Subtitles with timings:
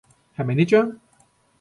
[0.35, 0.99] 係咪呢張？